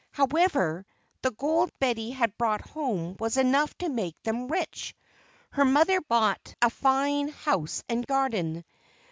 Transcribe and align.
However, 0.13 0.83
the 1.21 1.29
gold 1.29 1.69
Betty 1.79 2.09
had 2.09 2.35
brought 2.35 2.61
home 2.67 3.15
was 3.19 3.37
enough 3.37 3.77
to 3.77 3.87
make 3.89 4.15
them 4.23 4.47
rich. 4.47 4.95
Her 5.51 5.63
mother 5.63 6.01
bought 6.01 6.55
a 6.59 6.71
fine 6.71 7.27
house 7.29 7.83
and 7.87 8.07
garden. 8.07 8.65